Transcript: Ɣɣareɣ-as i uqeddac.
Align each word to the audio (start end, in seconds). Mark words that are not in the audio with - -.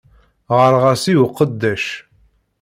Ɣɣareɣ-as 0.57 1.03
i 1.11 1.13
uqeddac. 1.25 1.85